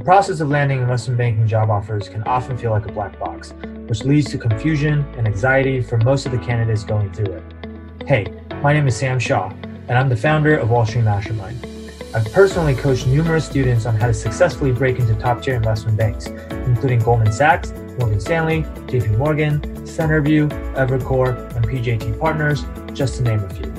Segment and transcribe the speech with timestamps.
[0.00, 3.52] The process of landing investment banking job offers can often feel like a black box,
[3.86, 7.42] which leads to confusion and anxiety for most of the candidates going through it.
[8.06, 8.32] Hey,
[8.62, 11.66] my name is Sam Shaw, and I'm the founder of Wall Street Mastermind.
[12.14, 16.28] I've personally coached numerous students on how to successfully break into top tier investment banks,
[16.50, 22.64] including Goldman Sachs, Morgan Stanley, JP Morgan, Centerview, Evercore, and PJT Partners,
[22.94, 23.70] just to name a few.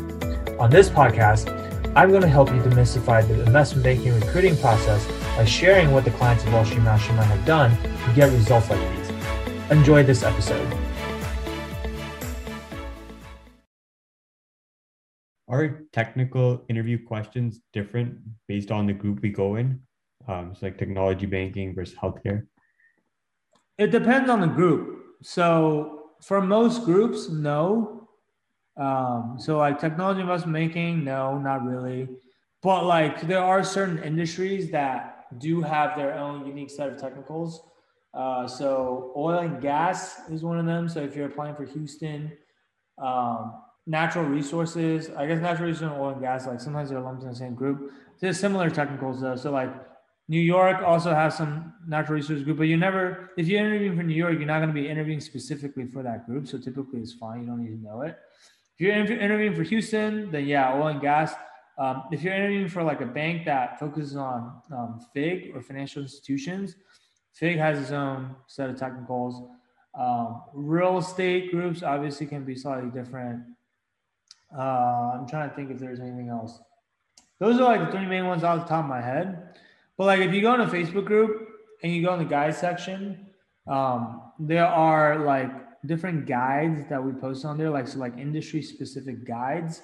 [0.60, 1.48] On this podcast,
[1.94, 5.06] I'm going to help you demystify the investment banking recruiting process
[5.36, 8.80] by sharing what the clients of Wall Street Mastermind have done to get results like
[8.96, 9.10] these.
[9.70, 10.66] Enjoy this episode.
[15.50, 19.82] Are technical interview questions different based on the group we go in?
[20.30, 22.48] Um, it's like technology banking versus healthcare.
[23.78, 25.04] It depends on the group.
[25.24, 28.08] So for most groups, no.
[28.82, 32.10] Um, so like technology investment banking, no, not really.
[32.64, 37.62] But like there are certain industries that do have their own unique set of technicals.
[38.14, 40.90] Uh, so oil and gas is one of them.
[40.90, 42.32] So if you're applying for Houston,
[42.98, 47.22] um, natural resources, I guess natural resources and oil and gas, like sometimes they're lumped
[47.22, 47.92] in the same group.
[48.20, 49.36] There's similar technicals though.
[49.36, 49.72] So like
[50.28, 54.04] New York also has some natural resources group, but you never, if you're interviewing for
[54.04, 56.48] New York, you're not going to be interviewing specifically for that group.
[56.48, 57.42] So typically it's fine.
[57.42, 58.18] You don't need to know it.
[58.82, 61.36] If you're interviewing for Houston, then yeah, oil and gas.
[61.78, 66.02] Um, if you're interviewing for like a bank that focuses on um, FIG or financial
[66.02, 66.78] institutions,
[67.34, 69.48] FIG has its own set of technicals.
[69.94, 73.44] Um, real estate groups obviously can be slightly different.
[74.58, 76.60] Uh, I'm trying to think if there's anything else.
[77.38, 79.60] Those are like the three main ones off the top of my head.
[79.96, 81.50] But like if you go in a Facebook group
[81.84, 83.28] and you go in the guys section,
[83.68, 85.52] um, there are like
[85.86, 89.82] different guides that we post on there, like so like industry specific guides.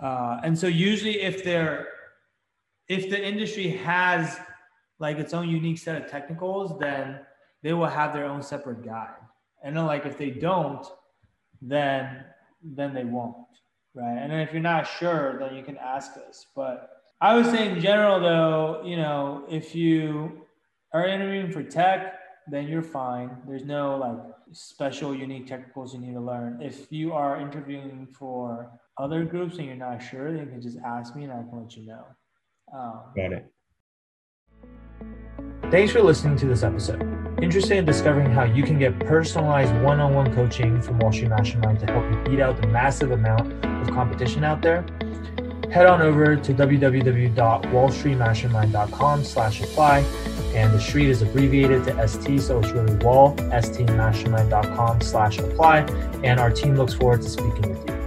[0.00, 1.88] Uh, and so usually if they're
[2.88, 4.38] if the industry has
[4.98, 7.20] like its own unique set of technicals, then
[7.62, 9.16] they will have their own separate guide.
[9.62, 10.86] And then like if they don't,
[11.60, 12.24] then
[12.62, 13.36] then they won't.
[13.94, 14.18] Right.
[14.18, 16.46] And then if you're not sure, then you can ask us.
[16.54, 20.42] But I would say in general though, you know, if you
[20.92, 22.14] are interviewing for tech,
[22.48, 23.30] then you're fine.
[23.46, 24.18] There's no like
[24.52, 26.60] special unique technicals you need to learn.
[26.62, 30.78] If you are interviewing for other groups and you're not sure, then you can just
[30.84, 32.04] ask me and I can let you know.
[32.74, 33.50] Um, Got it.
[35.70, 37.02] Thanks for listening to this episode.
[37.42, 41.28] Interested in discovering how you can get personalized one on one coaching from Wall Street
[41.28, 44.86] Mastermind to help you beat out the massive amount of competition out there?
[45.70, 50.04] Head on over to www.wallstreetmastermind.com slash apply
[50.56, 55.80] and the street is abbreviated to ST, so it's really wall, stmastermind.com slash apply,
[56.24, 58.05] and our team looks forward to speaking with you.